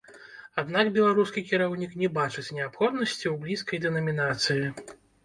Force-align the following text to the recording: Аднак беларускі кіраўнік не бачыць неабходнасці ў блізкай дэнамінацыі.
Аднак 0.61 0.87
беларускі 0.95 1.43
кіраўнік 1.49 1.93
не 2.03 2.09
бачыць 2.17 2.45
неабходнасці 2.59 3.25
ў 3.33 3.35
блізкай 3.45 3.83
дэнамінацыі. 3.85 4.65